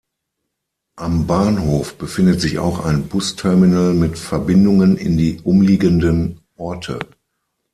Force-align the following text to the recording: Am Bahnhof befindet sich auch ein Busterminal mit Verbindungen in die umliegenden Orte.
Am 0.95 1.27
Bahnhof 1.27 1.95
befindet 1.95 2.41
sich 2.41 2.57
auch 2.57 2.83
ein 2.83 3.07
Busterminal 3.07 3.93
mit 3.93 4.17
Verbindungen 4.17 4.97
in 4.97 5.15
die 5.15 5.39
umliegenden 5.43 6.39
Orte. 6.57 6.97